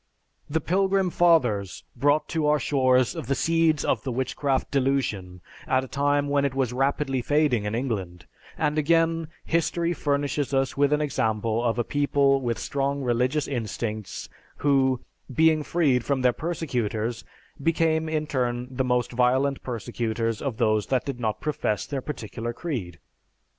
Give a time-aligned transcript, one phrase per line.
[0.49, 5.87] The Pilgrim Fathers brought to our shores the seeds of the Witchcraft Delusion at a
[5.87, 8.25] time when it was rapidly fading in England,
[8.57, 14.27] and again history furnishes us with an example of a people with strong religious instincts
[14.57, 15.01] who,
[15.31, 17.23] being freed from their persecutors,
[17.61, 22.53] became in turn the most violent persecutors of those that did not profess their particular
[22.53, 22.97] creed.